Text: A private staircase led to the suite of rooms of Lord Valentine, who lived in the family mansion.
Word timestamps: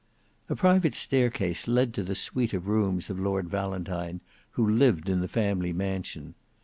A 0.49 0.55
private 0.55 0.95
staircase 0.95 1.67
led 1.67 1.93
to 1.93 2.01
the 2.01 2.15
suite 2.15 2.55
of 2.55 2.67
rooms 2.67 3.11
of 3.11 3.19
Lord 3.19 3.49
Valentine, 3.49 4.19
who 4.53 4.67
lived 4.67 5.07
in 5.07 5.19
the 5.21 5.27
family 5.27 5.73
mansion. 5.73 6.33